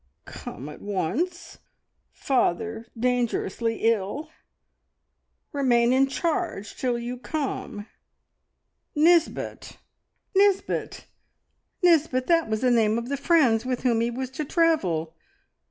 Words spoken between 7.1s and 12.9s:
come. Nisbet." "Nisbet! Nisbet! That was the